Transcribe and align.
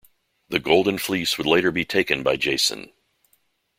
The 0.49 0.57
Golden 0.57 0.97
Fleece 0.97 1.37
would 1.37 1.45
later 1.45 1.69
be 1.71 1.85
taken 1.85 2.23
by 2.23 2.35
Jason. 2.35 2.91